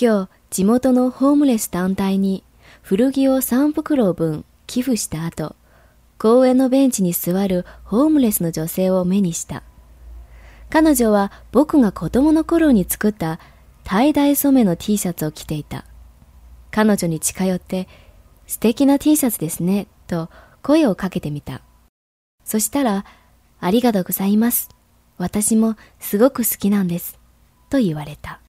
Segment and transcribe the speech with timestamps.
[0.00, 2.42] 今日地元のホームレス団体に
[2.80, 5.54] 古着を3袋分寄付した後、
[6.16, 9.62] 公園のベンチに座るホームレスの女性を目にした。
[10.70, 13.40] 彼女は僕が子供の頃に作った
[13.84, 15.84] タイ染めの T シャツを着ていた。
[16.70, 17.86] 彼女に近寄って
[18.46, 20.30] 素敵な T シャツですねと
[20.62, 21.60] 声をかけてみた。
[22.46, 23.04] そしたら、
[23.60, 24.70] ありがとうございます。
[25.18, 27.18] 私もすごく好きなんです。
[27.68, 28.40] と言われた。